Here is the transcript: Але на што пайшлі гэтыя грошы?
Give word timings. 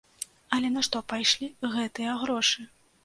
Але 0.57 0.71
на 0.77 0.81
што 0.87 1.01
пайшлі 1.13 1.51
гэтыя 1.75 2.17
грошы? 2.23 2.61